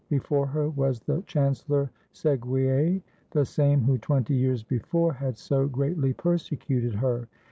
[0.09, 6.11] Before her was the Chancellor Seguier, the same who twenty years before had so greatly
[6.11, 7.27] persecuted her.